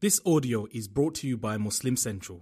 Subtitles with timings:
[0.00, 2.40] This audio is brought to you by Muslim Central.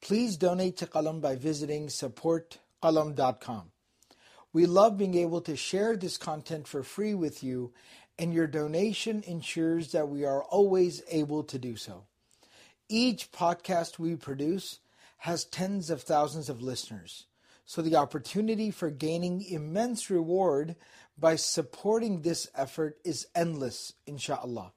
[0.00, 3.70] please donate to Qalam by visiting supportqalam.com.
[4.52, 7.72] We love being able to share this content for free with you,
[8.18, 12.04] and your donation ensures that we are always able to do so.
[12.88, 14.80] Each podcast we produce
[15.18, 17.26] has tens of thousands of listeners,
[17.64, 20.74] so the opportunity for gaining immense reward
[21.18, 24.72] by supporting this effort is endless, inshallah.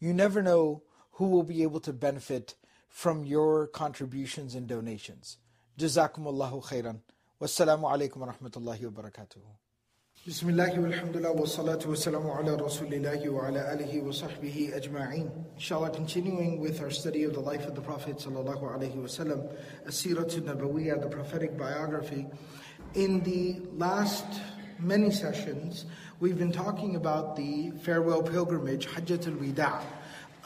[0.00, 2.54] You never know who will be able to benefit
[2.88, 5.38] from your contributions and donations.
[5.78, 7.00] Jazakumullahu khairan.
[7.40, 9.63] Wassalamu alaikum wa rahmatullahi wa barakatuh.
[10.26, 15.30] Bismillahi walhamdulillah wa salatu wa salamu ala rasulillahi wa ala alihi wa sahbihi ajma'in.
[15.56, 19.54] Inshallah, continuing with our study of the life of the Prophet sallallahu alaihi wasallam,
[19.86, 22.26] Asiratun Nabawiyyah, the prophetic biography.
[22.94, 24.24] In the last
[24.78, 25.84] many sessions,
[26.20, 29.82] we've been talking about the farewell pilgrimage, Hajjatul Wida,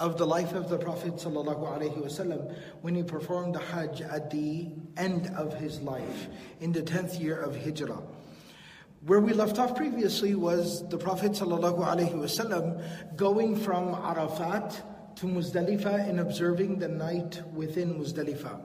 [0.00, 5.30] of the life of the Prophet ﷺ when he performed the Hajj at the end
[5.36, 6.26] of his life,
[6.58, 8.02] in the 10th year of Hijrah.
[9.06, 16.18] Where we left off previously was the Prophet ﷺ going from Arafat to Muzdalifah and
[16.18, 18.60] observing the night within Muzdalifah.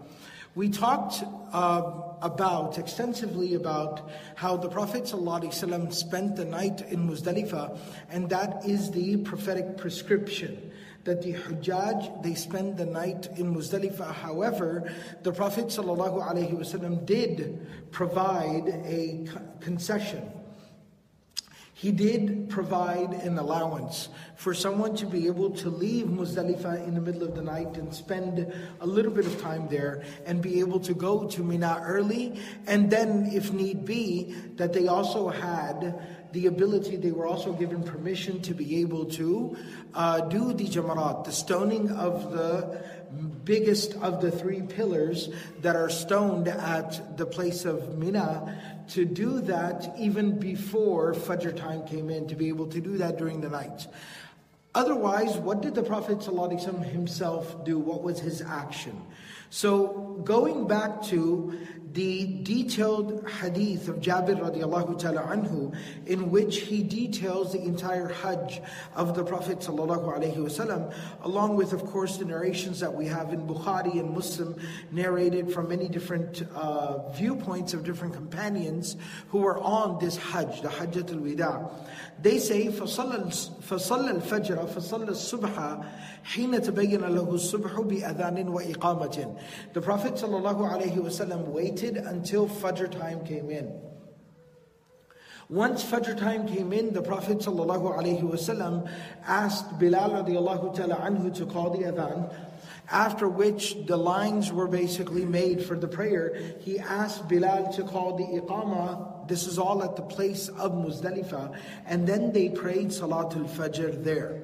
[0.55, 1.23] We talked
[1.53, 7.77] uh, about extensively about how the Prophet ﷺ spent the night in Muzdalifah,
[8.09, 10.71] and that is the prophetic prescription
[11.03, 14.13] that the Hujjaj they spend the night in Muzdalifah.
[14.13, 19.25] However, the Prophet ﷺ did provide a
[19.59, 20.31] concession.
[21.83, 27.01] He did provide an allowance for someone to be able to leave Muzdalifah in the
[27.01, 30.79] middle of the night and spend a little bit of time there and be able
[30.79, 32.39] to go to Mina early.
[32.67, 37.83] And then, if need be, that they also had the ability, they were also given
[37.83, 39.55] permission to be able to
[39.93, 42.83] uh, do the Jamarat, the stoning of the
[43.45, 45.29] biggest of the three pillars
[45.61, 51.85] that are stoned at the place of Mina to do that even before Fajr time
[51.85, 53.87] came in, to be able to do that during the night.
[54.75, 57.77] Otherwise, what did the Prophet ﷺ himself do?
[57.77, 58.99] What was his action?
[59.51, 61.59] So, going back to
[61.93, 65.75] the detailed hadith of Jabir radiallahu ta'ala anhu,
[66.07, 68.61] in which he details the entire Hajj
[68.95, 73.31] of the Prophet sallallahu alaihi wasallam, along with, of course, the narrations that we have
[73.31, 74.59] in Bukhari and Muslim,
[74.91, 78.97] narrated from many different uh, viewpoints of different companions
[79.29, 81.71] who were on this Hajj, the Hajjat al-Wida.
[82.20, 83.32] They say, فَصَلَّى
[83.62, 85.84] الْفَجْرَ فَصَلَّى الصُّبْحَ
[86.24, 89.38] حين تبين له الصبح بأذان وإقامة.
[89.72, 93.72] The Prophet ﷺ waited until Fajr time came in.
[95.48, 98.90] Once Fajr time came in, the Prophet ﷺ
[99.26, 102.30] asked Bilal radiallahu ta'ala anhu to call the adhan.
[102.92, 108.16] After which the lines were basically made for the prayer, he asked Bilal to call
[108.16, 109.28] the iqamah.
[109.28, 111.56] This is all at the place of Muzdalifah.
[111.86, 114.42] And then they prayed Salatul Fajr there.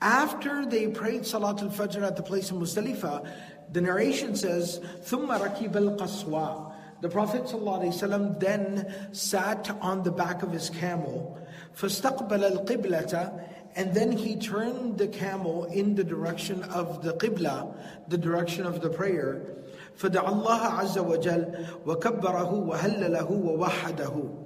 [0.00, 3.28] After they prayed Salatul Fajr at the place of Muzdalifah,
[3.72, 10.52] the narration says, ثُمَّ رَكِبَ الْقَصْوَى The Prophet ﷺ then sat on the back of
[10.52, 11.38] his camel,
[11.76, 13.44] فَاسْتَقْبَلَ الْقِبْلَةَ
[13.76, 17.76] and then he turned the camel in the direction of the Qibla,
[18.08, 19.54] the direction of the prayer.
[19.98, 24.44] فَدَعَ اللَّهَ عَزَّ وَجَلَّ وَكَبَّرَهُ وَهَلَّلَهُ وَوَحَّدَهُ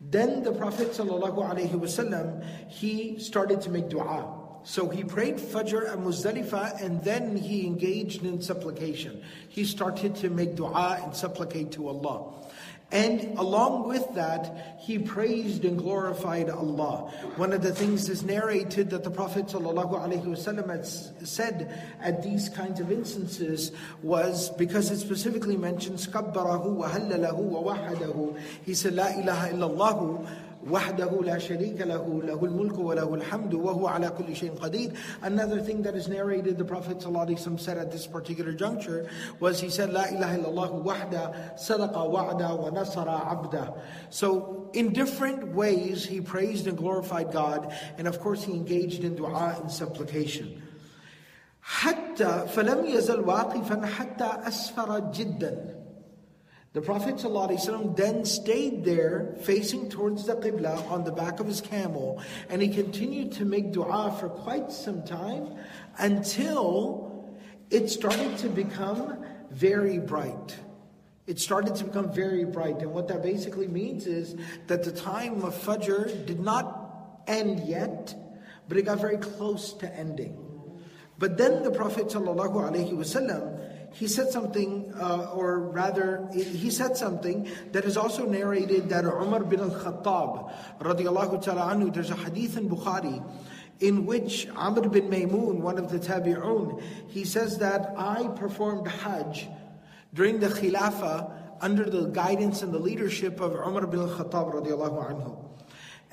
[0.00, 4.40] Then the Prophet ﷺ, he started to make dua.
[4.64, 9.22] So he prayed Fajr and Muzdalifah and then he engaged in supplication.
[9.48, 12.32] He started to make dua and supplicate to Allah.
[12.94, 17.10] And along with that, he praised and glorified Allah.
[17.36, 20.86] One of the things is narrated that the Prophet ﷺ had
[21.26, 28.74] said at these kinds of instances was because it specifically mentions كَبَّرَهُ وَهَلَّلَهُ وَوَحَدَهُ He
[28.74, 30.28] said, La ilaha illallah
[30.70, 34.92] وحده لا شريك له له الملك وله الحمد وهو على كل شيء قدير
[35.22, 39.06] Another thing that is narrated the Prophet ﷺ said at this particular juncture
[39.40, 43.74] was he said لا إله إلا الله وحده صدق وعده ونصر عبده
[44.10, 49.16] So in different ways he praised and glorified God and of course he engaged in
[49.16, 50.62] dua and supplication
[51.64, 55.84] حتى فلم يزل واقفا حتى أسفر جدا
[56.71, 61.61] the Prophet ﷺ then stayed there facing towards the Qibla on the back of his
[61.61, 65.55] camel and he continued to make dua for quite some time
[65.97, 67.27] until
[67.71, 70.57] it started to become very bright.
[71.25, 72.79] It started to become very bright.
[72.79, 74.35] And what that basically means is
[74.67, 78.13] that the time of Fajr did not end yet,
[78.67, 80.37] but it got very close to ending.
[81.17, 87.85] But then the Prophet ﷺ he said something, uh, or rather, he said something that
[87.85, 93.23] is also narrated that Umar bin al-Khattab, radiallahu ta'ala anhu, there's a hadith in Bukhari,
[93.79, 99.47] in which Amr bin Maymun, one of the tabi'un, he says that I performed Hajj
[100.13, 101.31] during the Khilafah
[101.61, 105.45] under the guidance and the leadership of Umar bin al-Khattab radiallahu anhu.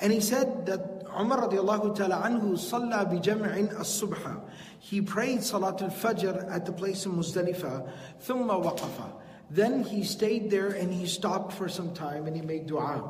[0.00, 4.40] And he said that Umar radiallahu ta'ala anhu salla bi jam'in as-subha.
[4.78, 7.88] He prayed Salat al-Fajr at the place of Muzdalifah,
[8.22, 9.12] thumma waqafa.
[9.50, 13.02] Then he stayed there and he stopped for some time and he made dua.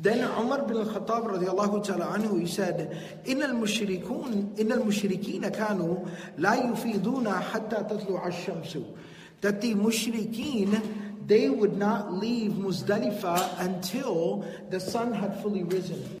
[0.00, 6.54] Then Umar bin al-Khattab radiallahu ta'ala anhu, he said, إِنَّ الْمُشْرِكُونَ إِنَّ الْمُشْرِكِينَ كَانُوا لَا
[6.54, 8.84] يُفِيدُونَ حَتَّى تَطْلُعَ الشَّمْسُ
[9.40, 16.20] That the mushrikeen, they would not leave Muzdalifah until the sun had fully risen.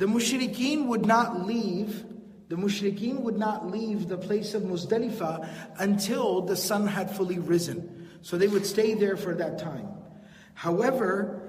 [0.00, 2.06] The mushrikeen would not leave,
[2.48, 5.46] the mushrikeen would not leave the place of Muzdalifah
[5.78, 8.08] until the sun had fully risen.
[8.22, 9.88] So they would stay there for that time.
[10.54, 11.42] However,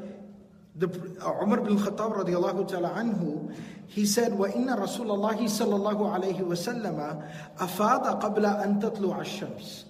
[0.75, 0.89] the,
[1.25, 3.55] uh, Umar bin Khattab radiallahu ta'ala anhu,
[3.87, 7.23] he said, "Wa inna اللَّهِ sallallahu اللَّهُ عَلَيْهِ وَسَلَّمَ
[7.57, 9.85] أَفَاضَ قَبْلَ أَن تَطْلُعَ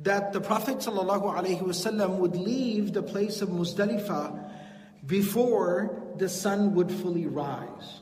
[0.00, 4.50] That the Prophet sallallahu wasallam would leave the place of Muzdalifah
[5.04, 8.00] before the sun would fully rise.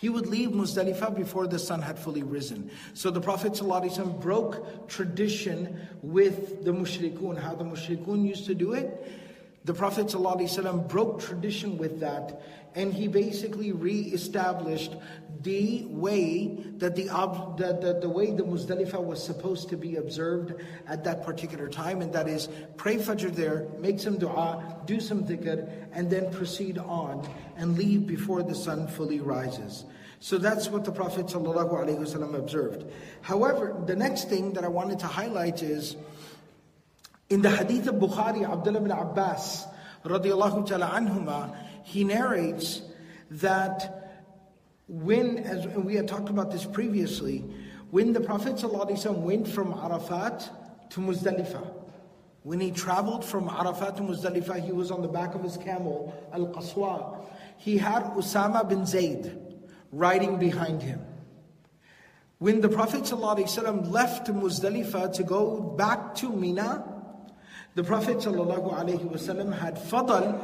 [0.00, 2.70] He would leave Muzdalifah before the sun had fully risen.
[2.94, 8.74] So the Prophet ﷺ broke tradition with the mushrikun, how the mushrikun used to do
[8.74, 9.10] it.
[9.64, 12.40] The Prophet ﷺ broke tradition with that,
[12.74, 14.94] and he basically re-established
[15.42, 20.54] the way that the, the, the, the way the Muzdalifah was supposed to be observed
[20.86, 25.24] at that particular time, and that is pray Fajr there, make some dua, do some
[25.24, 29.84] dhikr, and then proceed on and leave before the sun fully rises.
[30.20, 32.84] So that's what the Prophet ﷺ observed.
[33.22, 35.96] However, the next thing that I wanted to highlight is
[37.30, 39.66] in the hadith of Bukhari, Abdullah ibn Abbas,
[40.04, 41.56] radiallahu ta'ala anhuma,
[41.87, 42.81] he narrates
[43.31, 44.03] that
[44.87, 47.45] when, as we had talked about this previously,
[47.91, 50.49] when the Prophet ﷺ went from Arafat
[50.91, 51.67] to Muzdalifah,
[52.43, 56.13] when he traveled from Arafat to Muzdalifah, he was on the back of his camel,
[56.33, 57.25] Al Qaswa.
[57.57, 59.37] He had Usama bin Zayd
[59.91, 61.05] riding behind him.
[62.39, 66.83] When the Prophet ﷺ left Muzdalifah to go back to Mina,
[67.75, 70.41] the Prophet ﷺ had Fadl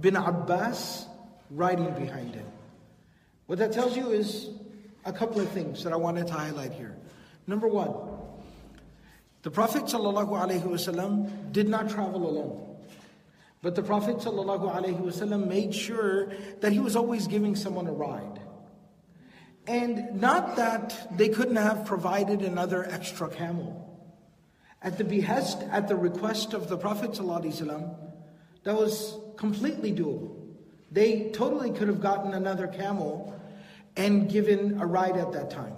[0.00, 1.06] bin Abbas
[1.50, 2.46] riding behind him.
[3.46, 4.50] What that tells you is
[5.04, 6.96] a couple of things that I wanted to highlight here.
[7.46, 7.94] Number one,
[9.42, 12.76] the Prophet ﷺ did not travel alone.
[13.62, 16.30] But the Prophet ﷺ made sure
[16.60, 18.40] that he was always giving someone a ride.
[19.66, 23.84] And not that they couldn't have provided another extra camel.
[24.80, 27.96] At the behest, at the request of the Prophet ﷺ,
[28.64, 30.35] that was completely doable.
[30.91, 33.39] They totally could have gotten another camel
[33.95, 35.75] and given a ride at that time.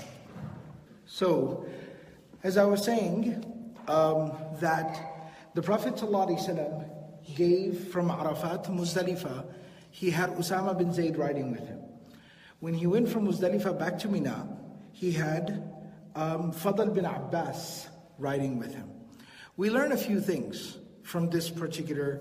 [1.05, 1.65] So,
[2.43, 6.89] as I was saying, um, that the Prophet ﷺ
[7.35, 9.45] gave from Arafat to Muzdalifah,
[9.89, 11.79] he had Usama bin Zayd riding with him.
[12.59, 14.47] When he went from Muzdalifah back to Mina,
[14.91, 15.71] he had
[16.15, 18.89] um, Fadl bin Abbas riding with him.
[19.57, 22.19] We learn a few things from this particular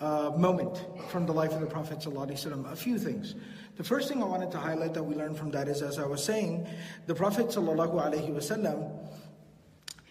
[0.00, 2.72] uh, moment from the life of the Prophet ﷺ.
[2.72, 3.34] A few things.
[3.76, 6.06] The first thing I wanted to highlight that we learned from that is, as I
[6.06, 6.66] was saying,
[7.06, 9.08] the Prophet ﷺ,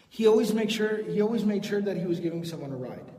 [0.09, 3.09] he always made sure he always made sure that he was giving someone a ride.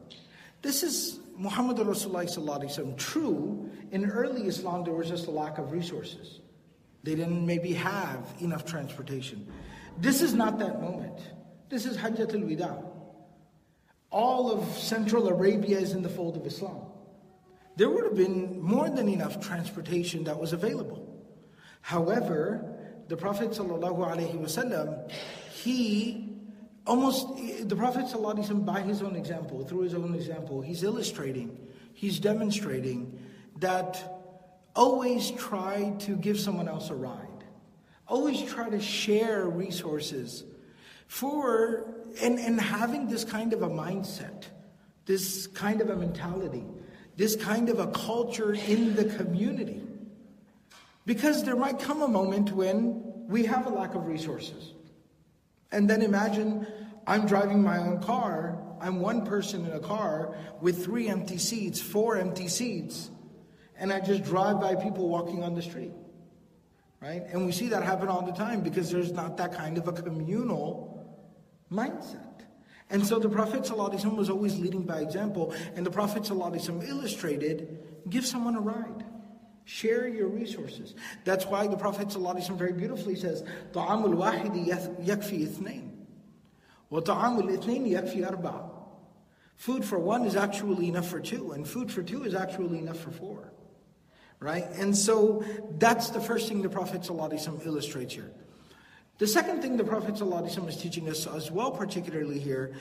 [0.60, 6.40] This is Muhammad Rasulullah True, in early Islam there was just a lack of resources.
[7.02, 9.46] They didn't maybe have enough transportation.
[9.98, 11.18] This is not that moment.
[11.68, 12.84] This is Hajjatul Wida.
[14.12, 16.82] All of Central Arabia is in the fold of Islam.
[17.76, 21.24] There would have been more than enough transportation that was available.
[21.80, 22.78] However,
[23.08, 25.10] the Prophet ﷺ,
[25.50, 26.28] he
[26.86, 27.26] almost,
[27.66, 31.58] the Prophet ﷺ, by his own example, through his own example, he's illustrating,
[31.94, 33.18] he's demonstrating
[33.58, 34.22] that
[34.74, 37.28] Always try to give someone else a ride.
[38.08, 40.44] Always try to share resources
[41.06, 41.84] for
[42.20, 44.44] and, and having this kind of a mindset
[45.06, 46.64] this kind of a mentality,
[47.16, 49.82] this kind of a culture in the community.
[51.04, 54.72] Because there might come a moment when we have a lack of resources.
[55.72, 56.66] And then imagine
[57.06, 61.80] I'm driving my own car, I'm one person in a car with three empty seats,
[61.80, 63.10] four empty seats,
[63.76, 65.92] and I just drive by people walking on the street.
[67.00, 67.24] Right?
[67.32, 69.92] And we see that happen all the time because there's not that kind of a
[69.92, 70.91] communal
[71.71, 72.23] mindset.
[72.89, 77.79] And so the Prophet ﷺ was always leading by example, and the Prophet ﷺ illustrated
[78.09, 79.03] give someone a ride.
[79.65, 80.95] Share your resources.
[81.25, 83.43] That's why the Prophet ﷺ very beautifully says,
[83.73, 84.55] طعام الواحد
[85.05, 85.91] يكفي اثنين
[86.91, 88.73] وطعام الاثنين يكفي أربعة
[89.57, 92.99] Food for one is actually enough for two, and food for two is actually enough
[92.99, 93.51] for four.
[94.39, 94.65] Right?
[94.77, 95.43] And so
[95.79, 98.31] that's the first thing the Prophet ﷺ illustrates here.
[99.22, 102.72] The second thing the Prophet ﷺ is teaching us as well, particularly here,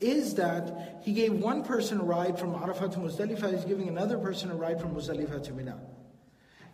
[0.00, 4.18] is that he gave one person a ride from Arafat to Muzdalifah, he's giving another
[4.18, 5.78] person a ride from Muzdalifah to Mina.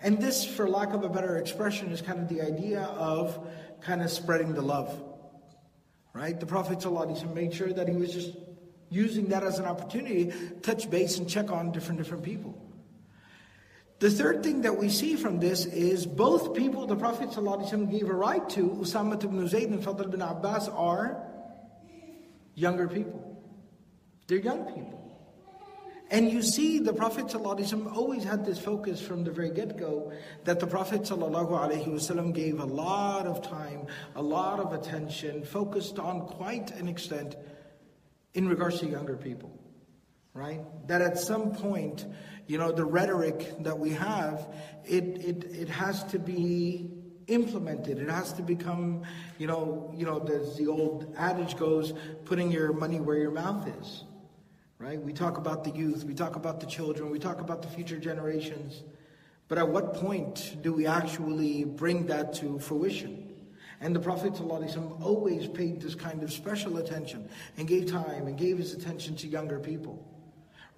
[0.03, 3.39] And this, for lack of a better expression, is kind of the idea of
[3.83, 4.99] kind of spreading the love.
[6.15, 6.41] Right?
[6.41, 8.35] The Prophet ﷺ made sure that he was just
[8.89, 12.59] using that as an opportunity to touch base and check on different different people.
[14.00, 18.10] The third thing that we see from this is both people the Prophet ﷺ gave
[18.10, 21.26] a right to, Usama ibn Zayd and Fadl bin Abbas, are
[22.56, 23.42] younger people.
[24.28, 25.02] They're young people.
[26.12, 30.12] And you see, the Prophet ﷺ always had this focus from the very get go
[30.44, 36.22] that the Prophet ﷺ gave a lot of time, a lot of attention, focused on
[36.28, 37.36] quite an extent
[38.34, 39.58] in regards to younger people.
[40.34, 40.62] Right?
[40.88, 42.06] That at some point,
[42.51, 44.53] you know, the rhetoric that we have,
[44.85, 46.91] it, it, it has to be
[47.29, 47.99] implemented.
[47.99, 49.03] It has to become,
[49.39, 51.93] you know, you know, as the old adage goes,
[52.25, 54.05] putting your money where your mouth is
[54.81, 54.99] right?
[54.99, 57.99] We talk about the youth, we talk about the children, we talk about the future
[57.99, 58.83] generations.
[59.47, 63.29] But at what point do we actually bring that to fruition?
[63.83, 67.29] And the Prophet ﷺ always paid this kind of special attention
[67.59, 70.03] and gave time and gave his attention to younger people.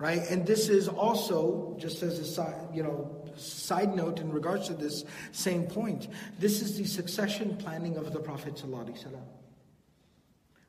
[0.03, 0.29] Right?
[0.31, 4.75] And this is also, just as a side, you know, side note in regards to
[4.75, 6.09] this same point,
[6.41, 8.61] this is the succession planning of the Prophet.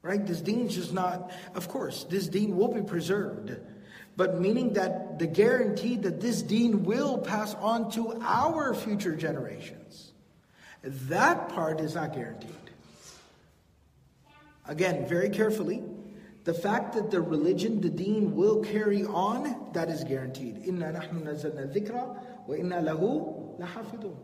[0.04, 0.24] Right?
[0.24, 3.58] This deen is not, of course, this deen will be preserved.
[4.16, 10.12] But meaning that the guarantee that this deen will pass on to our future generations.
[10.84, 12.52] That part is not guaranteed.
[14.68, 15.82] Again, very carefully,
[16.44, 20.66] the fact that the religion, the deen will carry on, that is guaranteed.
[20.66, 24.18] Inna nahnu nazalna dhikra wa inna lahu lahafidun.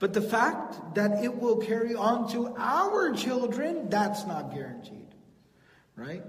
[0.00, 5.06] But the fact that it will carry on to our children, that's not guaranteed.
[5.94, 6.24] Right?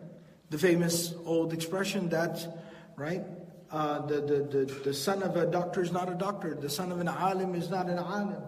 [0.49, 2.45] The famous old expression that,
[2.95, 3.23] right?
[3.71, 6.53] Uh, the, the, the, the son of a doctor is not a doctor.
[6.53, 8.43] The son of an alim is not an alim.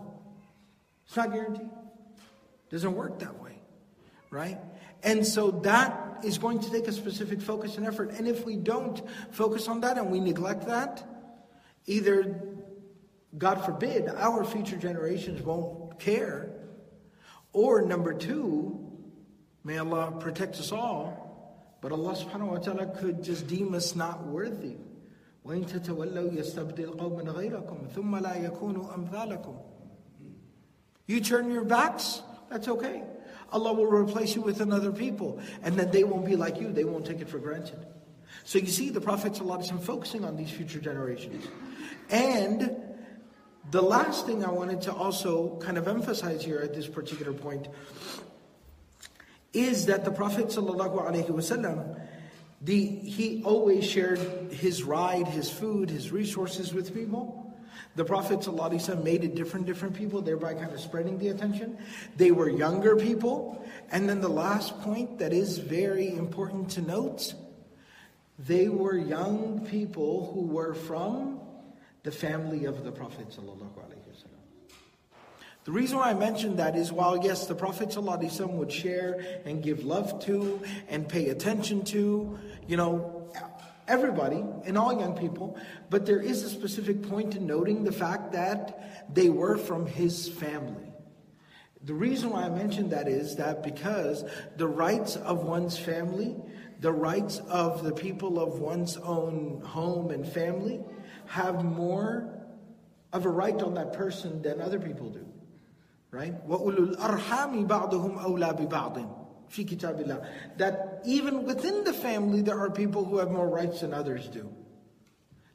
[1.07, 1.65] It's not guaranteed.
[1.65, 3.57] It doesn't work that way.
[4.29, 4.60] Right?
[5.01, 8.12] And so that is going to take a specific focus and effort.
[8.12, 11.02] And if we don't focus on that and we neglect that,
[11.87, 12.42] either
[13.37, 16.50] God forbid, our future generations won't care.
[17.52, 18.78] Or number two,
[19.64, 24.26] may Allah protect us all, but Allah subhanahu wa ta'ala could just deem us not
[24.26, 24.76] worthy.
[25.47, 29.56] وَإِن تَتَوَلَّوْا يَسْتَبْدِلْ قَوْمًا غَيْرَكُمْ ثُمَّ لَا يَكُونُوا أَمْثَالَكُمْ
[31.06, 33.02] You turn your backs, that's okay.
[33.53, 36.83] Allah will replace you with another people, and then they won't be like you, they
[36.83, 37.86] won't take it for granted.
[38.43, 41.45] So you see the Prophet ﷺ focusing on these future generations.
[42.10, 42.75] And
[43.72, 47.67] the last thing I wanted to also kind of emphasize here at this particular point
[49.53, 52.01] is that the Prophet ﷺ,
[52.62, 54.19] the, he always shared
[54.51, 57.52] his ride, his food, his resources with people.
[57.95, 61.77] The Prophet ﷺ made it different, different people, thereby kind of spreading the attention.
[62.17, 63.63] They were younger people.
[63.91, 67.35] And then the last point that is very important to note,
[68.39, 71.39] they were young people who were from
[72.01, 73.27] the family of the Prophet
[75.65, 79.62] The reason why I mentioned that is while yes, the Prophet ﷺ would share and
[79.62, 83.12] give love to and pay attention to, you know,
[83.87, 85.56] everybody and all young people,
[85.90, 90.28] but there is a specific point in noting the fact that they were from his
[90.28, 90.92] family.
[91.85, 94.25] The reason why I mentioned that is that because
[94.56, 96.37] the rights of one's family,
[96.80, 100.80] the rights of the people of one's own home and family,
[101.26, 102.28] have more
[103.12, 105.25] of a right on that person than other people do.
[106.11, 106.35] Right?
[106.49, 109.22] وَأُولُو الْأَرْحَامِ بَعْضُهُمْ أَوْلَى بِبَعْضٍ
[110.57, 114.53] that even within the family, there are people who have more rights than others do.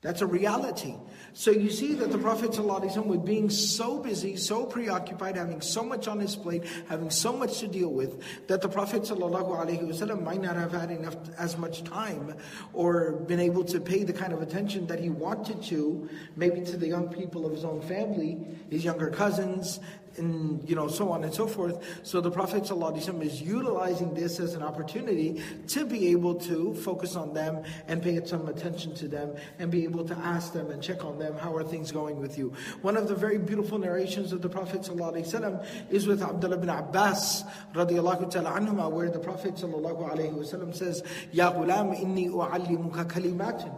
[0.01, 0.95] That's a reality.
[1.33, 5.83] So you see that the Prophet ﷺ, with being so busy, so preoccupied, having so
[5.83, 10.41] much on his plate, having so much to deal with, that the Prophet ﷺ might
[10.41, 12.35] not have had enough as much time
[12.73, 16.77] or been able to pay the kind of attention that he wanted to, maybe to
[16.77, 18.39] the young people of his own family,
[18.71, 19.81] his younger cousins,
[20.18, 21.84] and you know so on and so forth.
[22.04, 27.16] So the Prophet ﷺ is utilizing this as an opportunity to be able to focus
[27.16, 30.82] on them and pay some attention to them and be able to ask them and
[30.82, 32.54] check on them how are things going with you.
[32.82, 37.44] One of the very beautiful narrations of the Prophet ﷺ is with Abdullah ibn Abbas
[37.74, 43.74] radiallahu ta'ala anhuma where the Prophet ﷺ says, Ya ghulam inni u'allimuka kalimatin.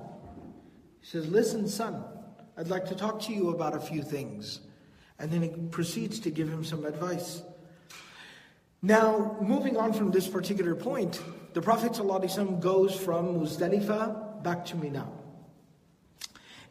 [1.00, 2.04] He says, listen son,
[2.58, 4.62] I'd like to talk to you about a few things.
[5.20, 7.42] And then he proceeds to give him some advice.
[8.82, 11.22] Now, moving on from this particular point,
[11.54, 15.08] the Prophet ﷺ goes from Muzdalifah back to Mina.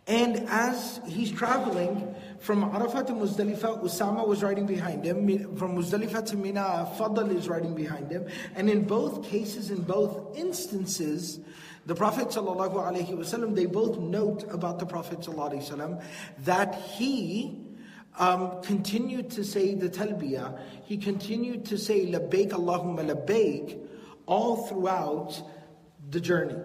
[0.06, 5.56] And as he's traveling from Arafat to Muzdalifah, Usama was riding behind him.
[5.56, 8.28] From Muzdalifah to Mina, Fadl is riding behind him.
[8.54, 11.40] And in both cases, in both instances,
[11.86, 16.02] the Prophet ﷺ, they both note about the Prophet ﷺ
[16.44, 17.64] that he
[18.19, 20.59] um, continued to say the talbiyah.
[20.83, 23.79] He continued to say labbaik Allahumma labbaik
[24.25, 25.41] all throughout
[26.09, 26.55] the journey.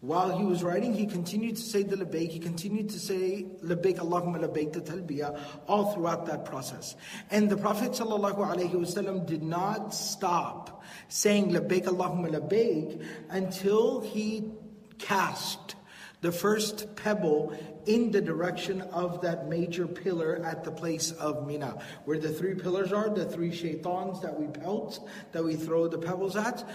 [0.00, 3.98] While he was writing, he continued to say the labbaik, he continued to say labbaik
[3.98, 6.96] Allahumma labbaik, the talbiyah, all throughout that process.
[7.30, 14.50] And the Prophet ﷺ did not stop saying labbaik Allahumma labbaik until he
[14.98, 15.74] cast
[16.20, 21.78] the first pebble in the direction of that major pillar at the place of Mina.
[22.04, 25.98] Where the three pillars are, the three shaitans that we pelt, that we throw the
[25.98, 26.68] pebbles at.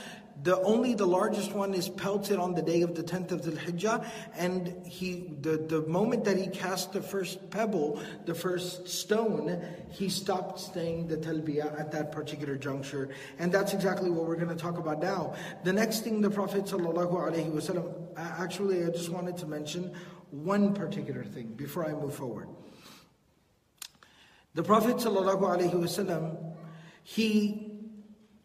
[0.43, 4.05] The only the largest one is pelted on the day of the 10th of Dhul-Hijjah,
[4.35, 10.09] and he the, the moment that he cast the first pebble, the first stone, he
[10.09, 13.09] stopped saying the talbiyah at that particular juncture.
[13.39, 15.35] And that's exactly what we're going to talk about now.
[15.63, 16.65] The next thing the Prophet
[18.16, 19.92] actually I just wanted to mention
[20.30, 22.48] one particular thing before I move forward.
[24.54, 26.54] The Prophet ﷺ,
[27.04, 27.70] he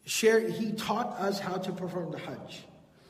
[0.06, 2.66] shared, he taught us how to perform the Hajj.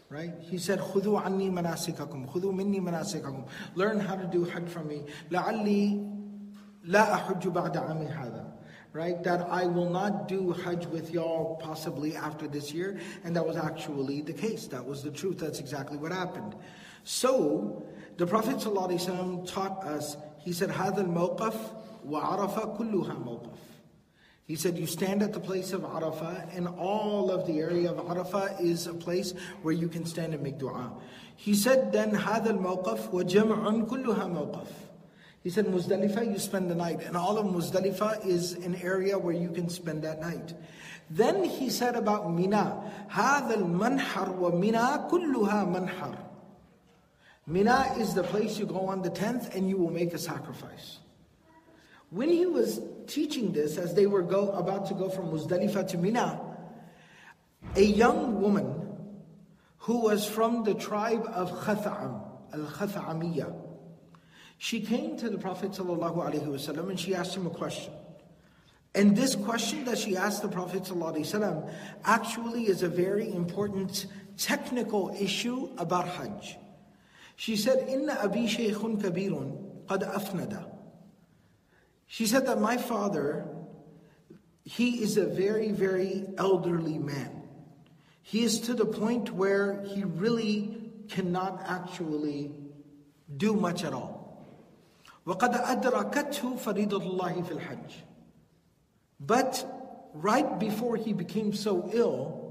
[0.10, 0.34] Right?
[0.40, 5.04] He said, خُذُوا عَنِّي مَنَاسِكَكُمْ خُذُوا مِنِّي مَنَاسِكَكُمْ Learn how to do Hajj from me.
[5.30, 6.16] لَعَلِّي
[6.88, 8.49] لَا أَحُجُّ بَعْدَ عَامِ هَذَا
[8.94, 9.22] Right?
[9.24, 13.00] That I will not do Hajj with y'all possibly after this year.
[13.24, 14.68] And that was actually the case.
[14.68, 15.40] That was the truth.
[15.40, 16.56] That's exactly what happened.
[17.04, 17.86] So,
[18.18, 21.56] the Prophet ﷺ taught us, he said, هذا الموقف
[22.08, 23.58] وعرفة كلها موقف.
[24.46, 27.98] He said, You stand at the place of Arafah, and all of the area of
[27.98, 30.94] Arafah is a place where you can stand and make dua.
[31.36, 34.68] He said, Then هذا الموقف وجمع كلها موقف.
[35.44, 37.04] He said, Muzdalifah, you spend the night.
[37.04, 40.54] And all of Muzdalifah is an area where you can spend that night.
[41.10, 42.82] Then he said about Mina,
[43.12, 46.18] هذا المنحر ومنا كلها منحر.
[47.48, 50.98] Mina is the place you go on the 10th and you will make a sacrifice.
[52.10, 55.98] When he was teaching this, as they were go, about to go from Muzdalifah to
[55.98, 56.42] Mina,
[57.76, 58.98] a young woman
[59.78, 62.22] who was from the tribe of Khatha'am,
[62.54, 63.54] al-Khatha'amiyya,
[64.63, 67.95] she came to the Prophet ﷺ and she asked him a question.
[68.95, 71.73] And this question that she asked the Prophet ﷺ
[72.05, 74.05] actually is a very important
[74.37, 76.59] technical issue about Hajj.
[77.37, 80.71] She said, Inna abi shaykhun kabirun qad afnada.
[82.07, 83.47] She said that my father,
[84.65, 87.49] he is a very, very elderly man.
[88.21, 92.51] He is to the point where he really cannot actually
[93.35, 94.20] do much at all.
[95.26, 97.92] وقد أدركته فريضة الله في الحج.
[99.20, 99.66] But
[100.14, 102.46] right before he became so ill,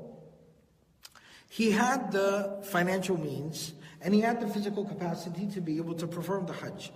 [1.48, 6.06] he had the financial means and he had the physical capacity to be able to
[6.06, 6.92] perform the Hajj.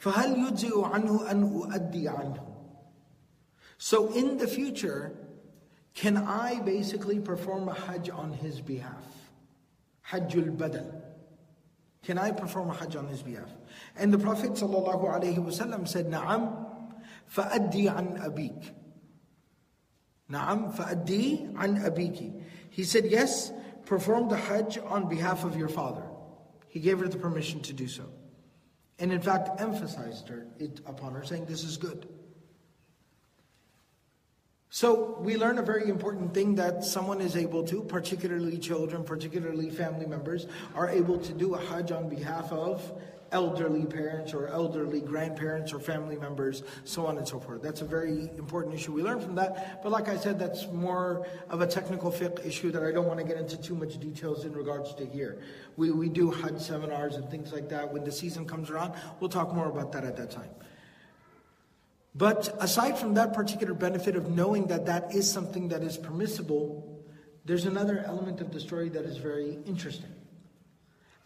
[0.00, 2.44] فَهَلْ يُجْزِئُ عَنْهُ أَنْ أُؤَدِّي عَنْهُ
[3.78, 5.12] So in the future,
[5.94, 9.04] can I basically perform a Hajj on his behalf?
[10.10, 11.07] Hajjul Badal.
[12.03, 13.49] Can I perform Hajj on his behalf?
[13.95, 16.65] And the Prophet ﷺ said, Na'am
[17.35, 18.71] fa'addi an abik.
[20.31, 22.41] Na'am fa'addi an abiki.
[22.69, 23.51] He said, Yes,
[23.85, 26.03] perform the Hajj on behalf of your father.
[26.67, 28.05] He gave her the permission to do so.
[28.99, 32.07] And in fact, emphasized her, it upon her, saying, This is good.
[34.71, 39.71] So we learn a very important thing that someone is able to, particularly children, particularly
[39.71, 42.91] family members, are able to do a hajj on behalf of
[43.31, 47.63] elderly parents or elderly grandparents or family members, so on and so forth.
[47.63, 49.81] That's a very important issue we learn from that.
[49.81, 53.19] But like I said, that's more of a technical fiqh issue that I don't want
[53.19, 55.41] to get into too much details in regards to here.
[55.77, 57.91] We, we do hajj seminars and things like that.
[57.91, 60.49] When the season comes around, we'll talk more about that at that time.
[62.15, 67.03] But aside from that particular benefit of knowing that that is something that is permissible,
[67.45, 70.11] there's another element of the story that is very interesting.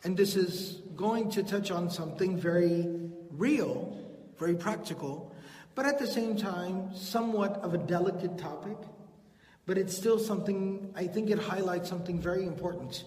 [0.04, 2.86] And this is going to touch on something very
[3.32, 3.98] real,
[4.38, 5.34] very practical,
[5.76, 8.78] but at the same time, somewhat of a delicate topic.
[9.66, 13.06] But it's still something, I think it highlights something very important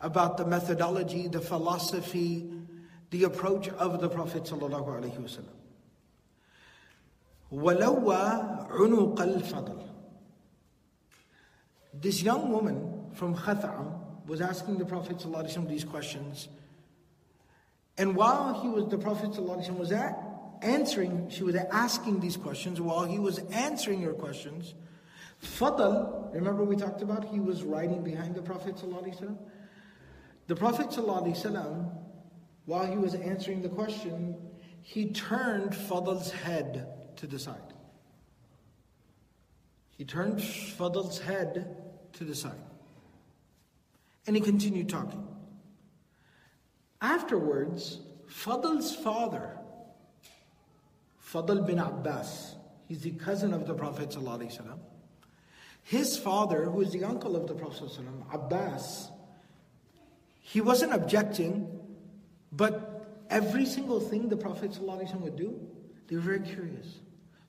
[0.00, 2.52] about the methodology, the philosophy,
[3.10, 4.48] the approach of the Prophet.
[7.51, 9.83] ﷺ.
[11.93, 16.49] This young woman from Khath'am was asking the Prophet ﷺ these questions.
[17.97, 20.19] And while he was, the Prophet ﷺ was at,
[20.61, 24.73] answering, she was asking these questions, while he was answering her questions,
[25.41, 29.37] Fadl, remember we talked about he was riding behind the Prophet ﷺ?
[30.47, 31.91] The Prophet ﷺ,
[32.65, 34.35] while he was answering the question,
[34.81, 36.87] he turned Fadl's head
[37.21, 37.73] to the side.
[39.97, 41.75] He turned Fadl's head
[42.13, 42.61] to the side.
[44.27, 45.25] And he continued talking.
[47.01, 47.99] Afterwards,
[48.29, 49.57] Fadl's father,
[51.23, 52.55] Fadl bin Abbas,
[52.87, 54.77] he's the cousin of the Prophet ﷺ.
[55.83, 59.09] His father, who is the uncle of the Prophet ﷺ, Abbas,
[60.41, 61.79] he wasn't objecting,
[62.51, 65.59] but every single thing the Prophet ﷺ would do,
[66.07, 66.99] they were very curious.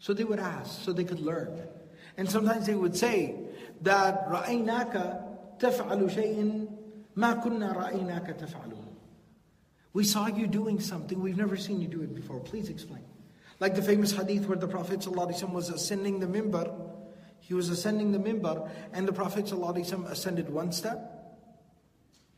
[0.03, 1.61] So they would ask, so they could learn.
[2.17, 3.35] And sometimes they would say
[3.83, 5.29] that رَأَيْنَاكَ
[5.59, 6.69] تفعل شيء
[7.17, 8.85] ما كنا رأيناك تفعله.
[9.93, 12.41] We saw you doing something, we've never seen you do it before.
[12.41, 13.05] Please explain.
[13.61, 16.73] Like the famous hadith where the Prophet ﷺ was ascending the mimbar.
[17.41, 21.39] He was ascending the mimbar, and the Prophet ﷺ ascended one step,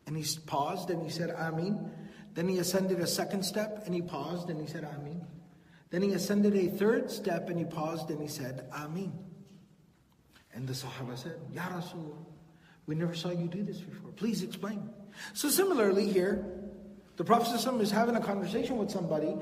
[0.07, 1.91] and he paused and he said, Ameen.
[2.33, 5.27] Then he ascended a second step, and he paused and he said, Ameen.
[5.92, 9.14] Then he ascended a third step, and he paused and he said, Amin.
[10.54, 12.26] And the Sahaba said, Ya Rasulullah,
[12.86, 14.12] we never saw you do this before.
[14.12, 14.90] Please explain.
[15.34, 16.46] So similarly here,
[17.18, 19.36] the Prophet is having a conversation with somebody.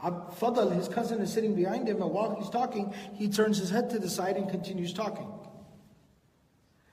[0.00, 3.90] Fadl, his cousin, is sitting behind him, and while he's talking, he turns his head
[3.90, 5.28] to the side and continues talking.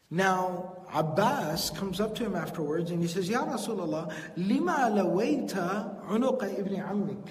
[0.09, 6.57] Now, Abbas comes up to him afterwards and he says, Ya Rasulullah, lima lawayta unuqa
[6.57, 7.27] ibn ammik.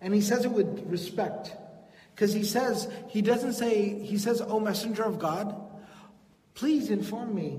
[0.00, 1.52] And he says it with respect.
[2.14, 5.68] Because he says, he doesn't say, he says, O Messenger of God,
[6.58, 7.56] Please inform me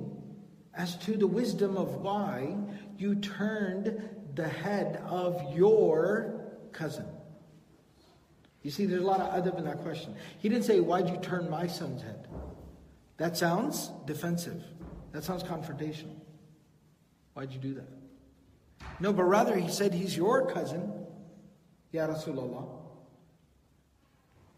[0.74, 2.58] as to the wisdom of why
[2.98, 7.06] you turned the head of your cousin.
[8.62, 10.16] You see, there's a lot of adab in that question.
[10.40, 12.28] He didn't say, Why'd you turn my son's head?
[13.16, 14.62] That sounds defensive.
[15.14, 16.20] That sounds confrontational.
[17.36, 17.88] Why'd you do that?
[19.00, 20.99] No, but rather he said, He's your cousin,
[21.93, 22.67] Ya Rasulullah.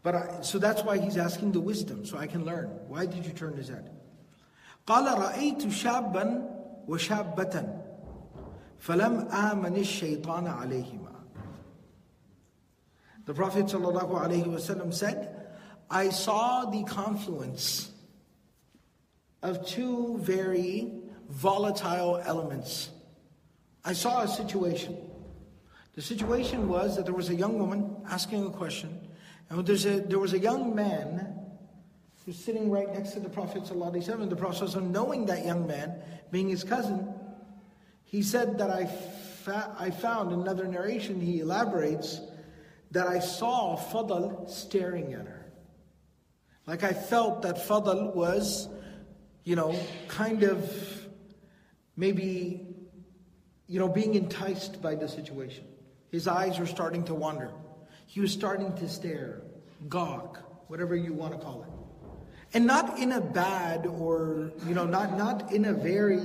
[0.03, 2.69] But I, so that's why he's asking the wisdom, so I can learn.
[2.89, 3.91] Why did you turn his head?
[4.87, 6.49] قال رأيت شابا
[6.89, 7.83] وشابة
[8.79, 11.07] فلم آمن الشيطان عليهما
[13.27, 15.49] The Prophet ﷺ said,
[15.91, 17.91] I saw the confluence
[19.43, 20.93] of two very
[21.29, 22.91] volatile elements.
[23.85, 24.97] I saw a situation.
[25.96, 29.08] The situation was that there was a young woman asking a question,
[29.50, 31.36] and a, there was a young man
[32.26, 34.30] who's sitting right next to the Prophet ﷺ.
[34.30, 35.96] The Prophet knowing that young man,
[36.32, 37.14] being his cousin,
[38.06, 42.22] he said that I, fa- I found, another narration he elaborates,
[42.92, 45.46] that I saw Fadl staring at her.
[46.68, 48.70] Like I felt that Fadl was,
[49.44, 49.76] you know,
[50.08, 51.10] kind of
[51.98, 52.68] maybe,
[53.68, 55.66] you know, being enticed by the situation.
[56.12, 57.50] His eyes were starting to wander.
[58.06, 59.42] He was starting to stare,
[59.88, 61.70] gawk, whatever you want to call it.
[62.54, 66.20] And not in a bad or you know not not in a very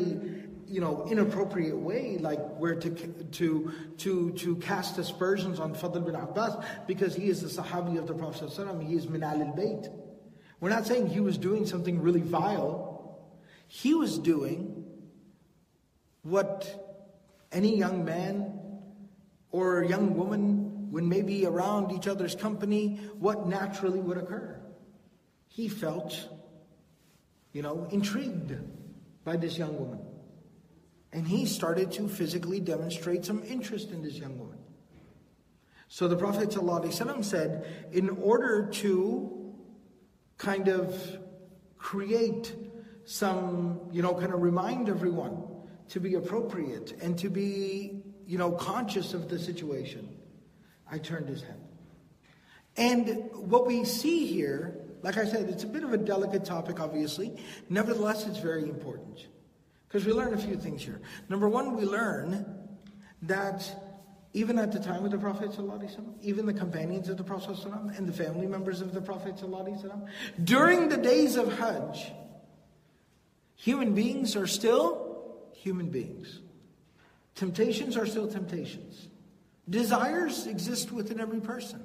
[0.66, 6.16] you know inappropriate way like where to to to to cast aspersions on Fadl bin
[6.16, 6.56] Abbas
[6.88, 8.50] because he is the sahabi of the Prophet
[8.82, 9.88] he is min al bayt.
[10.58, 13.20] We're not saying he was doing something really vile.
[13.68, 14.84] He was doing
[16.22, 16.66] what
[17.52, 18.55] any young man
[19.50, 24.56] or a young woman when maybe around each other's company what naturally would occur
[25.56, 26.28] he felt,
[27.54, 28.54] you know, intrigued
[29.24, 30.00] by this young woman.
[31.14, 34.58] And he started to physically demonstrate some interest in this young woman.
[35.88, 39.54] So the Prophet ﷺ said, in order to
[40.36, 41.18] kind of
[41.78, 42.54] create
[43.06, 45.42] some, you know, kind of remind everyone
[45.88, 47.95] to be appropriate and to be,
[48.26, 50.08] you know, conscious of the situation,
[50.90, 51.60] I turned his head.
[52.76, 56.80] And what we see here, like I said, it's a bit of a delicate topic,
[56.80, 57.36] obviously.
[57.70, 59.26] Nevertheless, it's very important.
[59.88, 61.00] Because we learn a few things here.
[61.28, 62.44] Number one, we learn
[63.22, 63.64] that
[64.34, 65.50] even at the time of the Prophet
[66.20, 67.56] even the companions of the Prophet
[67.96, 69.42] and the family members of the Prophet
[70.44, 72.12] during the days of Hajj,
[73.54, 76.40] human beings are still human beings.
[77.36, 79.08] Temptations are still temptations.
[79.68, 81.82] Desires exist within every person.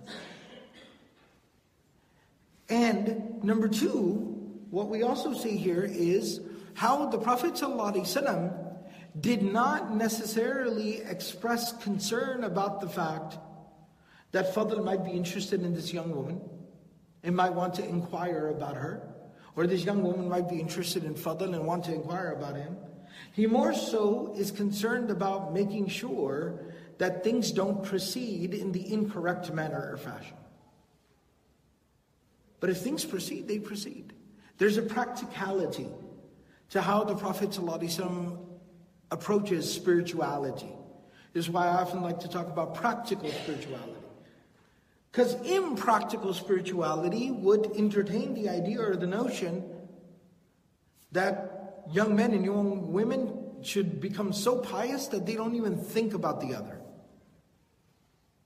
[2.70, 6.40] And number two, what we also see here is
[6.74, 8.58] how the Prophet ﷺ
[9.20, 13.38] did not necessarily express concern about the fact
[14.32, 16.40] that Fadl might be interested in this young woman
[17.24, 19.14] and might want to inquire about her,
[19.58, 22.78] or this young woman might be interested in Fadl and want to inquire about him.
[23.32, 26.60] He more so is concerned about making sure
[26.98, 30.38] that things don't proceed in the incorrect manner or fashion.
[32.60, 34.13] But if things proceed, they proceed.
[34.58, 35.88] There's a practicality
[36.70, 38.38] to how the Prophet ﷺ
[39.10, 40.72] approaches spirituality.
[41.34, 43.96] This is why I often like to talk about practical spirituality.
[45.12, 49.63] Because impractical spirituality would entertain the idea or the notion
[51.12, 51.61] that
[51.91, 56.41] young men and young women should become so pious that they don't even think about
[56.41, 56.82] the other.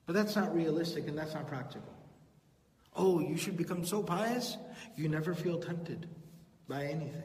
[0.06, 1.94] But that's not realistic and that's not practical.
[2.96, 4.58] Oh, you should become so pious,
[4.96, 6.08] you never feel tempted
[6.68, 7.24] by anything.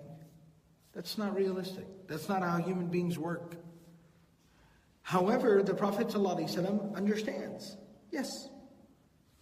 [0.92, 1.86] That's not realistic.
[2.08, 3.56] That's not how human beings work.
[5.02, 7.76] However, the Prophet ﷺ understands
[8.10, 8.48] yes,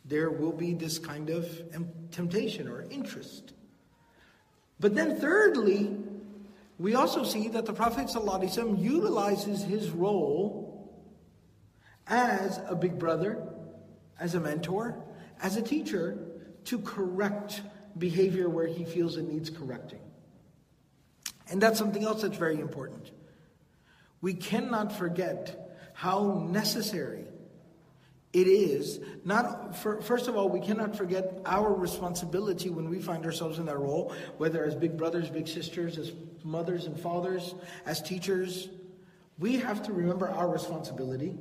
[0.04, 1.48] there will be this kind of
[2.10, 3.52] temptation or interest.
[4.80, 5.96] But then, thirdly,
[6.78, 10.94] we also see that the Prophet ﷺ utilizes his role
[12.06, 13.42] as a big brother,
[14.18, 15.04] as a mentor,
[15.42, 16.18] as a teacher
[16.64, 17.62] to correct
[17.96, 20.00] behavior where he feels it needs correcting.
[21.50, 23.10] And that's something else that's very important.
[24.20, 27.24] We cannot forget how necessary
[28.32, 33.24] it is not for, first of all we cannot forget our responsibility when we find
[33.24, 36.12] ourselves in that role whether as big brothers big sisters as
[36.44, 37.54] mothers and fathers
[37.86, 38.68] as teachers
[39.38, 41.36] we have to remember our responsibility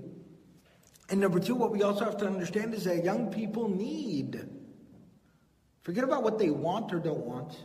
[1.09, 4.47] and number two what we also have to understand is that young people need
[5.81, 7.57] forget about what they want or don't want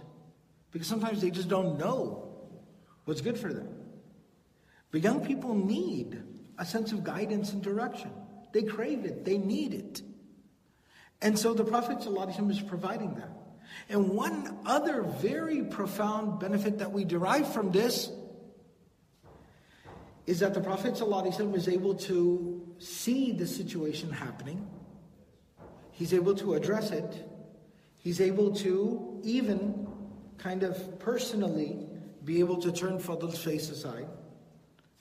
[0.73, 2.33] because sometimes they just don't know
[3.05, 3.69] what's good for them.
[4.91, 6.23] But young people need
[6.59, 8.11] a sense of guidance and direction.
[8.53, 10.03] They crave it, they need it.
[11.21, 13.31] And so the Prophet ﷺ is providing that.
[13.89, 18.11] And one other very profound benefit that we derive from this
[20.27, 24.69] is that the Prophet ﷺ is able to see the situation happening.
[25.93, 27.29] He's able to address it.
[27.99, 29.87] He's able to even
[30.39, 31.79] kind of personally
[32.25, 34.09] be able to turn Fadl's face aside.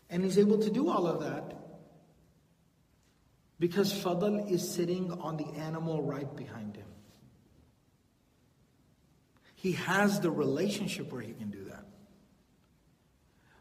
[0.09, 1.60] And he's able to do all of that
[3.61, 6.87] because Fadl is sitting on the animal right behind him.
[9.53, 11.85] He has the relationship where he can do that.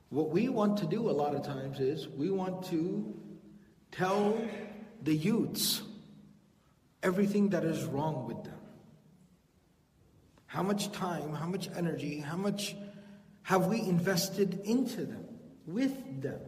[0.09, 3.15] What we want to do a lot of times is we want to
[3.93, 4.43] tell
[5.03, 5.83] the youths
[7.03, 8.59] everything that is wrong with them.
[10.47, 12.75] How much time, how much energy, how much
[13.43, 15.27] have we invested into them,
[15.67, 16.41] with them?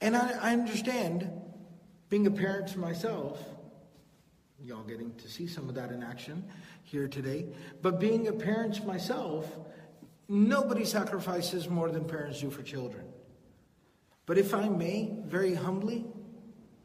[0.00, 1.30] And I, I understand,
[2.10, 3.42] being a parent myself,
[4.62, 6.44] y'all getting to see some of that in action
[6.82, 7.46] here today,
[7.80, 9.46] but being a parent myself,
[10.28, 13.04] nobody sacrifices more than parents do for children.
[14.26, 16.04] But if I may, very humbly,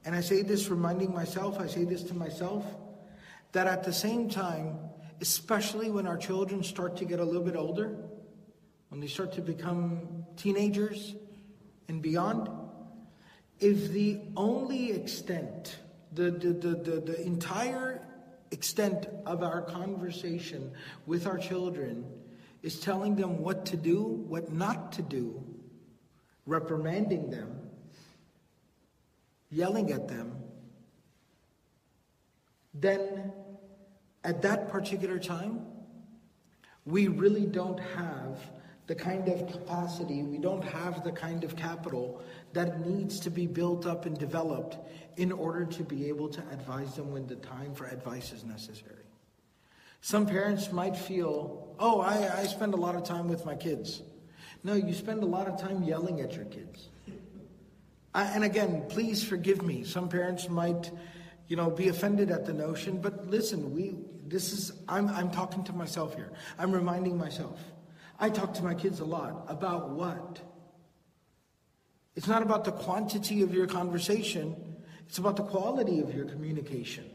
[0.06, 2.64] and I say this reminding myself, I say this to myself,
[3.52, 4.78] that at the same time,
[5.22, 7.96] especially when our children start to get a little bit older,
[8.90, 11.16] when they start to become teenagers
[11.88, 12.48] and beyond,
[13.60, 15.78] if the only extent,
[16.14, 18.02] the, the, the, the, the entire
[18.52, 20.72] extent of our conversation
[21.06, 22.06] with our children
[22.64, 25.44] is telling them what to do, what not to do,
[26.46, 27.70] reprimanding them,
[29.52, 30.36] yelling at them,
[32.74, 33.32] then
[34.24, 35.66] at that particular time,
[36.86, 38.40] we really don't have
[38.88, 42.22] the kind of capacity, we don't have the kind of capital
[42.56, 44.78] that needs to be built up and developed
[45.18, 49.04] in order to be able to advise them when the time for advice is necessary.
[50.00, 54.02] Some parents might feel, oh, I, I spend a lot of time with my kids.
[54.64, 56.88] No, you spend a lot of time yelling at your kids.
[58.14, 59.84] I, and again, please forgive me.
[59.84, 60.92] Some parents might,
[61.50, 63.96] you know, be offended at the notion, but listen, we
[64.28, 66.32] this is I'm I'm talking to myself here.
[66.58, 67.60] I'm reminding myself.
[68.18, 70.40] I talk to my kids a lot about what?
[72.16, 74.56] It's not about the quantity of your conversation,
[75.08, 77.06] it's about the quality of your communication.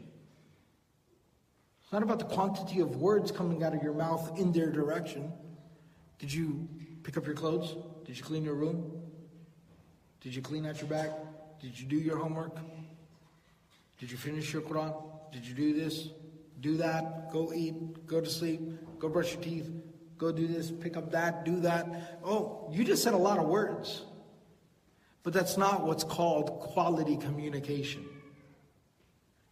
[1.83, 5.33] It's not about the quantity of words coming out of your mouth in their direction.
[6.19, 6.69] Did you
[7.03, 7.75] pick up your clothes?
[8.05, 9.01] Did you clean your room?
[10.21, 11.09] Did you clean out your bag?
[11.61, 12.55] Did you do your homework?
[13.99, 14.93] Did you finish your Quran?
[15.33, 16.09] Did you do this?
[16.61, 17.31] Do that?
[17.31, 18.07] Go eat?
[18.07, 18.61] Go to sleep?
[18.99, 19.69] Go brush your teeth?
[20.17, 20.71] Go do this?
[20.71, 21.43] Pick up that?
[21.43, 22.19] Do that?
[22.23, 24.03] Oh, you just said a lot of words.
[25.23, 28.05] But that's not what's called quality communication.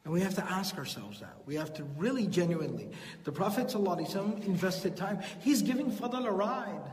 [0.03, 1.35] And we have to ask ourselves that.
[1.45, 2.89] We have to really genuinely.
[3.25, 5.19] The Prophet ﷺ invested time.
[5.41, 6.91] He's giving Fadl a ride.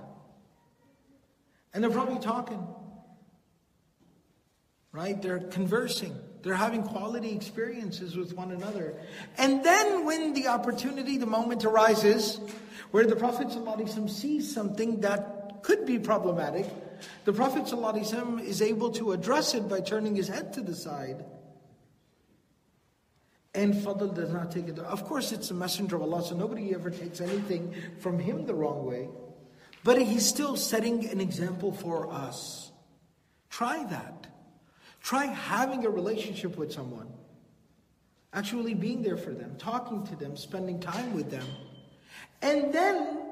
[1.73, 2.67] And they're probably talking.
[4.93, 5.21] Right?
[5.21, 6.15] They're conversing.
[6.43, 8.95] They're having quality experiences with one another.
[9.39, 12.39] And then when the opportunity, the moment arises,
[12.91, 16.67] where the Prophet ﷺ sees something that could be problematic,
[17.25, 21.25] the Prophet ﷺ is able to address it by turning his head to the side.
[23.55, 24.79] And Fadl does not take it.
[24.79, 28.55] Of course, it's a messenger of Allah, so nobody ever takes anything from him the
[28.55, 29.09] wrong way.
[29.83, 32.71] But he's still setting an example for us.
[33.49, 34.27] Try that.
[35.01, 37.07] Try having a relationship with someone,
[38.33, 41.47] actually being there for them, talking to them, spending time with them,
[42.43, 43.23] and then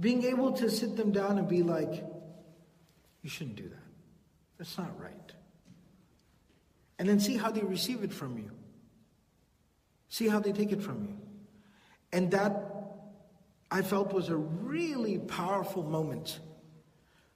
[0.00, 2.04] being able to sit them down and be like,
[3.28, 3.88] you shouldn't do that.
[4.56, 5.32] That's not right.
[6.98, 8.50] And then see how they receive it from you.
[10.08, 11.14] See how they take it from you.
[12.10, 12.54] And that
[13.70, 16.40] I felt was a really powerful moment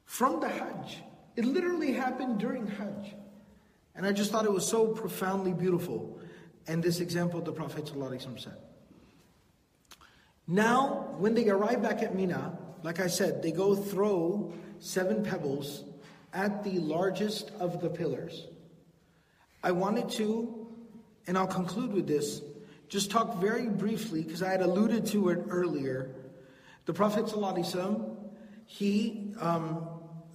[0.06, 1.02] from the Hajj.
[1.36, 3.14] It literally happened during Hajj.
[3.94, 6.18] And I just thought it was so profoundly beautiful.
[6.68, 8.56] And this example the Prophet said.
[10.46, 15.83] Now, when they arrive back at Mina, like I said, they go throw seven pebbles
[16.33, 18.47] at the largest of the pillars.
[19.63, 20.67] I wanted to,
[21.25, 22.41] and I'll conclude with this,
[22.89, 26.15] just talk very briefly, because I had alluded to it earlier.
[26.85, 28.15] The Prophet ﷺ,
[28.65, 29.87] he, um,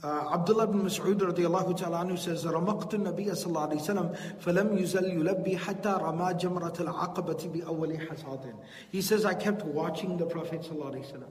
[0.02, 4.78] uh, Abdullah ibn Mas'ud radiallahu ta'ala anhu says, رمقت النبي صلى الله عليه وسلم فلم
[4.78, 8.54] يزل يلبي حتى رمى جمرة العقبة بأول حصاد.
[8.90, 11.28] He says, I kept watching the Prophet صلى الله عليه وسلم.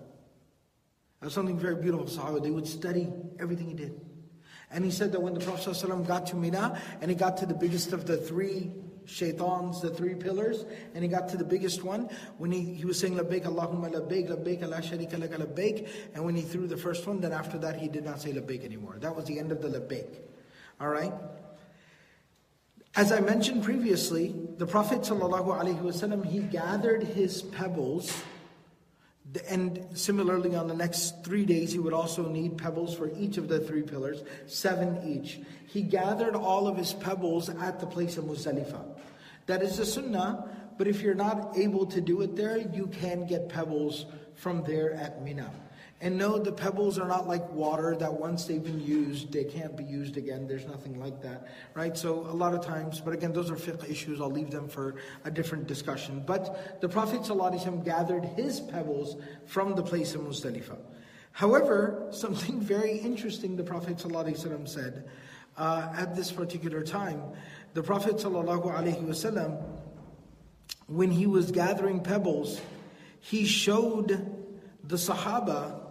[1.21, 2.43] That's something very beautiful, Sahaba.
[2.43, 4.01] They would study everything he did.
[4.71, 7.47] And he said that when the Prophet ﷺ got to Mina and he got to
[7.47, 8.73] the biggest of the three
[9.07, 12.99] shaitans, the three pillars, and he got to the biggest one when he, he was
[12.99, 17.07] saying labbaik Allahumma labbaik labbaik la sharika laka labbaik and when he threw the first
[17.07, 18.97] one then after that he did not say labbaik anymore.
[18.99, 20.19] That was the end of the labbaik.
[20.81, 21.13] All right?
[22.97, 28.23] As I mentioned previously, the Prophet ﷺ, he gathered his pebbles
[29.49, 33.49] and similarly, on the next three days, he would also need pebbles for each of
[33.49, 35.41] the three pillars, seven each.
[35.67, 38.85] He gathered all of his pebbles at the place of Muzdalifah.
[39.47, 43.27] That is the sunnah, but if you're not able to do it there, you can
[43.27, 45.51] get pebbles from there at Mina.
[46.02, 49.78] And no, the pebbles are not like water that once they've been used, they can't
[49.78, 50.48] be used again.
[50.48, 51.96] There's nothing like that, right?
[51.96, 54.20] So a lot of times, but again, those are fiqh issues.
[54.20, 56.24] I'll leave them for a different discussion.
[56.26, 60.80] But the Prophet ﷺ gathered his pebbles from the place of Muzdalifah.
[61.34, 65.08] However, something very interesting the Prophet ﷺ said
[65.58, 67.22] uh, at this particular time.
[67.74, 69.64] The Prophet ﷺ,
[70.88, 72.60] when he was gathering pebbles,
[73.20, 74.36] he showed
[74.84, 75.85] the Sahaba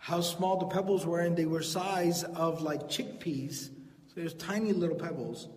[0.00, 3.68] how small the pebbles were, and they were size of like chickpeas.
[4.08, 5.48] So there's tiny little pebbles.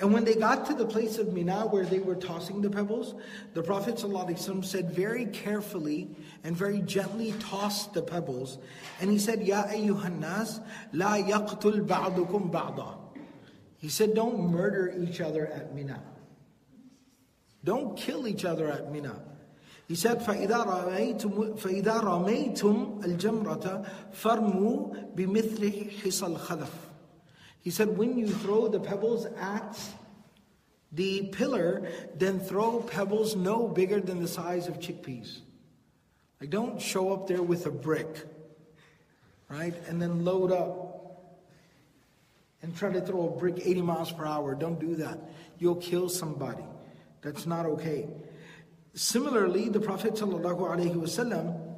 [0.00, 3.14] And when they got to the place of Mina where they were tossing the pebbles,
[3.54, 6.10] the Prophet said very carefully
[6.42, 8.58] and very gently tossed the pebbles.
[9.00, 10.60] And he said, Ya ayyuhannas,
[10.92, 12.96] la yaqtul ba'dukum ba'da.
[13.78, 16.02] He said, don't murder each other at Mina.
[17.62, 19.20] Don't kill each other at Mina.
[19.87, 26.69] He said, فَإِذَا رَمَيْتُمْ, فإذا رميتم الْجَمْرَةَ فَرْمُوا بِمِثْلِ حِصَى الْخَذَفِ
[27.61, 29.79] He said, when you throw the pebbles at
[30.91, 35.39] the pillar, then throw pebbles no bigger than the size of chickpeas.
[36.39, 38.25] Like don't show up there with a brick,
[39.49, 39.73] right?
[39.87, 40.89] And then load up
[42.61, 44.55] and try to throw a brick 80 miles per hour.
[44.55, 45.19] Don't do that.
[45.57, 46.63] You'll kill somebody.
[47.21, 48.07] That's not okay.
[48.93, 51.69] Similarly, the Prophet ﷺ,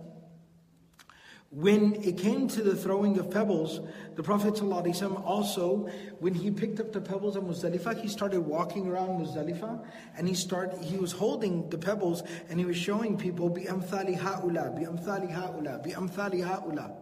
[1.51, 3.81] when it came to the throwing of pebbles,
[4.15, 5.89] the Prophet ﷺ also,
[6.19, 9.85] when he picked up the pebbles at Muzdalifah, he started walking around Muzdalifah
[10.17, 14.79] and he started, he was holding the pebbles and he was showing people, بِأَمْثَالِ هَؤُلَا
[14.79, 16.95] بِأَمْثَالِ هَؤُلَا بِأَمْثَالِ هَؤُلَا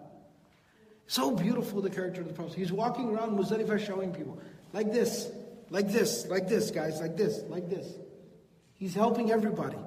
[1.06, 2.56] So beautiful the character of the Prophet.
[2.56, 4.42] He's walking around Muzdalifah showing people,
[4.74, 5.30] like this,
[5.70, 7.88] like this, like this, guys, like this, like this.
[8.74, 9.78] He's helping everybody.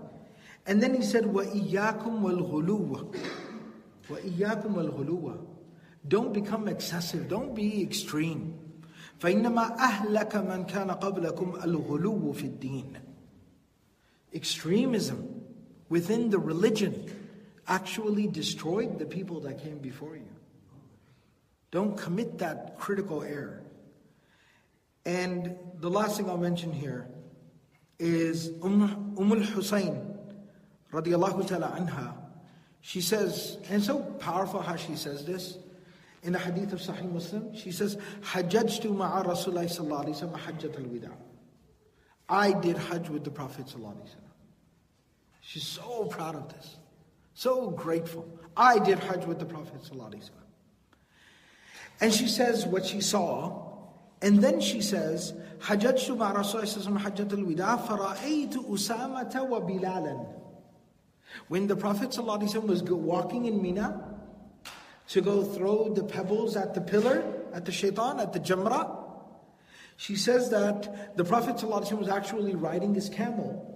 [0.67, 3.15] And then he said, وَإِيَّاكُمْ وَالْغُلُوَّ
[4.09, 5.47] وَإِيَّاكُمْ وَالْغُلُوَّ
[6.07, 8.59] Don't become excessive, don't be extreme.
[9.21, 12.97] فَإِنَّمَا أَهْلَكَ مَنْ كَانَ قَبْلَكُمْ الْغُلُوُّ فِي الدِّينِ
[14.35, 15.43] Extremism
[15.89, 17.11] within the religion
[17.69, 20.29] actually destroyed the people that came before you.
[21.71, 23.63] Don't commit that critical error.
[25.05, 27.09] And the last thing I'll mention here
[27.99, 30.06] is Umm, umm al-Husayn
[31.02, 32.14] radiallahu ta'ala anha,
[32.82, 35.58] she says, and so powerful how she says this,
[36.24, 40.76] in the hadith of Sahih Muslim, she says, Hajjajtu ma'a Rasulullah sallallahu alayhi wa hajjat
[40.78, 41.12] al-wida.
[42.30, 44.16] I did hajj with the Prophet sallallahu alayhi
[45.42, 46.78] She's so proud of this,
[47.34, 48.28] so grateful.
[48.56, 50.30] I did hajj with the Prophet sallallahu alayhi
[52.02, 53.66] And she says what she saw,
[54.22, 59.60] and then she says, Hajjajtu ma'a Rasulullah sallallahu alayhi wa hajjat al-wida, fara'aytu Usamata wa
[59.60, 60.38] Bilalan.
[61.49, 64.19] when the Prophet ﷺ was walking in Mina
[65.09, 68.99] to go throw the pebbles at the pillar, at the shaitan, at the jamra,
[69.97, 73.69] she says that the Prophet ﷺ was actually riding his camel.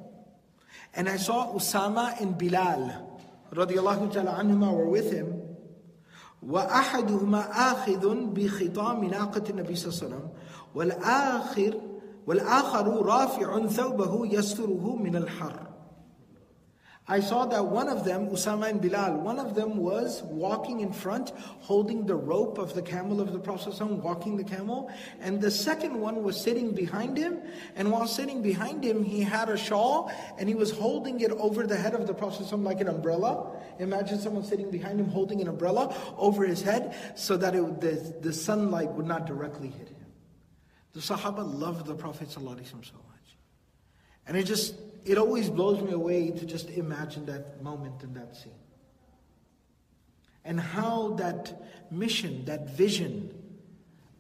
[0.95, 3.07] And I saw Usama and Bilal
[3.53, 5.43] radiallahu ta'ala anhuma were with him.
[6.47, 10.28] وأحدهما آخذ بخطام ناقة النبي صلى الله عليه وسلم
[10.74, 11.80] والآخر
[12.26, 15.66] والآخر رافع ثوبه يستره من الحر
[17.12, 20.93] I saw that one of them, Usama and Bilal, one of them was walking in
[20.93, 24.89] front, holding the rope of the camel of the Prophet walking the camel,
[25.20, 27.41] and the second one was sitting behind him,
[27.76, 31.68] and while sitting behind him, he had a shawl, and he was holding it over
[31.68, 33.59] the head of the Prophet like an umbrella.
[33.80, 38.16] Imagine someone sitting behind him holding an umbrella over his head, so that it, the,
[38.22, 40.05] the sunlight would not directly hit him.
[40.93, 43.36] The Sahaba loved the Prophet so much.
[44.26, 44.76] And it just
[45.06, 48.54] it always blows me away to just imagine that moment and that scene.
[50.43, 53.34] And how that mission, that vision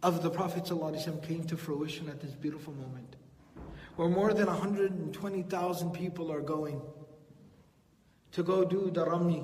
[0.03, 3.15] of the Prophet ﷺ came to fruition at this beautiful moment.
[3.95, 6.81] Where more than 120,000 people are going
[8.31, 9.43] to go do the rami,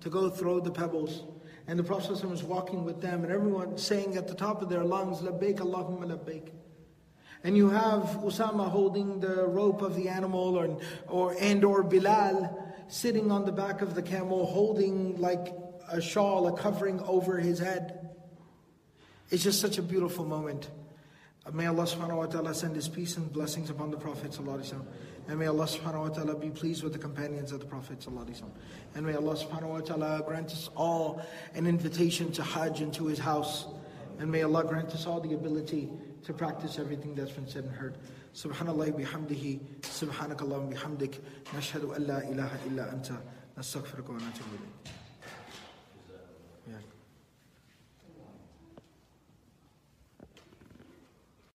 [0.00, 1.24] to go throw the pebbles.
[1.66, 4.68] And the Prophet ﷺ is walking with them, and everyone saying at the top of
[4.68, 6.50] their lungs, Labbaik Allahumma Labbaik.
[7.44, 10.78] And you have Usama holding the rope of the animal or,
[11.08, 15.52] or and or Bilal sitting on the back of the camel holding like
[15.88, 18.10] a shawl, a covering over his head.
[19.30, 20.70] It's just such a beautiful moment.
[21.44, 24.36] Uh, may Allah subhanahu wa ta'ala send His peace and blessings upon the Prophet
[25.28, 29.06] and may Allah subhanahu wa ta'ala be pleased with the companions of the Prophet and
[29.06, 31.22] may Allah subhanahu wa ta'ala grant us all
[31.54, 33.66] an invitation to Hajj and to His house
[34.18, 35.90] and may Allah grant us all the ability
[36.26, 37.94] to practice everything that's been said and heard.
[38.34, 41.20] Subhanallah bihamdihi, subhanakallah bihamdik,
[41.54, 43.16] nashhadu an la ilaha illa anta,
[43.56, 44.58] nastaghfiruka wa natubu